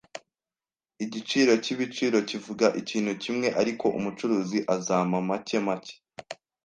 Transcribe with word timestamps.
Igiciro 1.03 1.51
cyibiciro 1.63 2.17
kivuga 2.29 2.65
ikintu 2.81 3.11
kimwe, 3.23 3.47
ariko 3.61 3.85
umucuruzi 3.97 4.59
azampa 4.75 5.17
make 5.29 5.57
make. 5.67 5.93